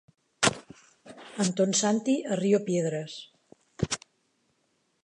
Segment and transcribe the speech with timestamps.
[1.45, 3.13] Antonsanti a Rio Piedras.